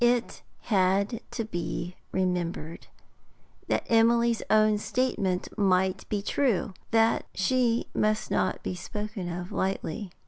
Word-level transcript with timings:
It 0.03 0.41
had 0.61 1.21
to 1.29 1.45
be 1.45 1.95
remembered 2.11 2.87
that 3.67 3.85
Emily's 3.87 4.41
own 4.49 4.79
statement 4.79 5.55
might 5.59 6.09
be 6.09 6.23
true; 6.23 6.73
she 7.35 7.85
must 7.93 8.31
not 8.31 8.63
be 8.63 8.73
spoken 8.73 9.31
of 9.31 9.51
lightly. 9.51 10.09